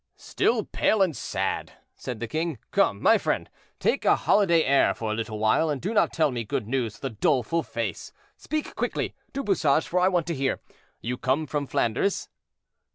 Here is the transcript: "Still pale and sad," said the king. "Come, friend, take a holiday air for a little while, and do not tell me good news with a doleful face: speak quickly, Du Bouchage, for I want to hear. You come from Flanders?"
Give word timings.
"Still 0.17 0.63
pale 0.65 1.03
and 1.03 1.15
sad," 1.15 1.73
said 1.95 2.19
the 2.19 2.27
king. 2.27 2.57
"Come, 2.71 3.05
friend, 3.19 3.47
take 3.79 4.03
a 4.03 4.15
holiday 4.15 4.63
air 4.63 4.95
for 4.95 5.11
a 5.11 5.13
little 5.15 5.37
while, 5.37 5.69
and 5.69 5.79
do 5.79 5.93
not 5.93 6.11
tell 6.11 6.31
me 6.31 6.43
good 6.43 6.67
news 6.67 6.95
with 6.95 7.03
a 7.03 7.15
doleful 7.15 7.61
face: 7.61 8.11
speak 8.35 8.73
quickly, 8.73 9.13
Du 9.31 9.43
Bouchage, 9.43 9.85
for 9.87 9.99
I 9.99 10.07
want 10.07 10.25
to 10.25 10.33
hear. 10.33 10.59
You 11.01 11.17
come 11.19 11.45
from 11.45 11.67
Flanders?" 11.67 12.29